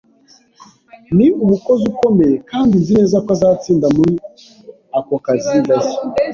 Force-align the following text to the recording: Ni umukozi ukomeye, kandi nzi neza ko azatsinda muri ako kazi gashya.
Ni 1.15 1.27
umukozi 1.43 1.83
ukomeye, 1.93 2.35
kandi 2.49 2.73
nzi 2.81 2.91
neza 2.99 3.17
ko 3.25 3.29
azatsinda 3.35 3.87
muri 3.95 4.13
ako 4.97 5.15
kazi 5.25 5.55
gashya. 5.67 5.99